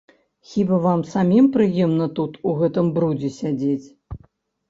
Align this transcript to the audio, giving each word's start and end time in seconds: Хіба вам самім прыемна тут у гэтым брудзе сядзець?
Хіба 0.51 0.77
вам 0.85 1.01
самім 1.09 1.49
прыемна 1.57 2.07
тут 2.19 2.39
у 2.51 2.53
гэтым 2.61 2.89
брудзе 2.95 3.29
сядзець? 3.39 3.87